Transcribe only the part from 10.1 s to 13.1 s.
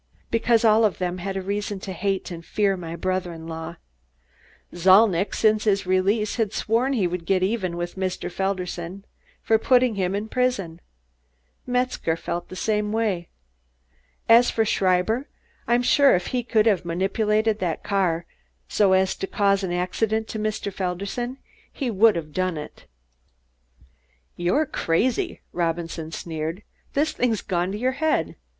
in prison. Metzger felt the same